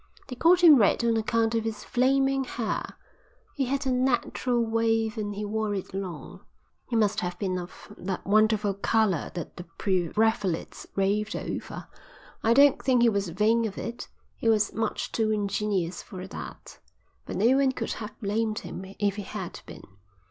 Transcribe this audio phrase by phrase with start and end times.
[0.29, 2.95] They called him Red on account of his flaming hair.
[3.55, 6.39] It had a natural wave and he wore it long.
[6.91, 11.87] It must have been of that wonderful colour that the pre Raphaelites raved over.
[12.41, 16.79] I don't think he was vain of it, he was much too ingenuous for that,
[17.27, 19.83] but no one could have blamed him if he had been.